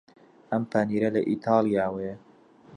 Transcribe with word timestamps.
ئەم 0.51 0.63
پەنیرە 0.71 1.09
لە 1.15 1.21
ئیتاڵیاوەیە. 1.29 2.15